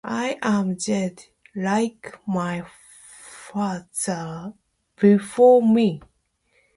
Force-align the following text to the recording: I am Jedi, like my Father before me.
I 0.03 0.39
am 0.41 0.77
Jedi, 0.77 1.27
like 1.55 2.17
my 2.25 2.65
Father 3.51 4.55
before 4.99 5.61
me. 5.61 6.01